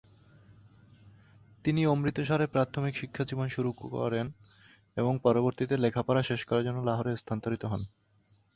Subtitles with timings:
[1.65, 4.27] তিনি অমৃতসরে প্রাথমিক শিক্ষাজীবন শুরু করেন
[4.97, 7.81] এবং পরবর্তীতে লেখাপড়া শেষ করার জন্য লাহোরে স্থানান্তরিত হন।